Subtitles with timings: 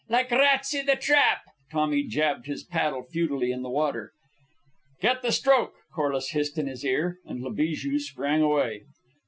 [0.09, 1.41] Like rats i' the trap!"
[1.71, 4.13] Tommy jabbed his paddle futilely in the water.
[4.99, 8.85] "Get the stroke!" Corliss hissed in his ear, and La Bijou sprang away.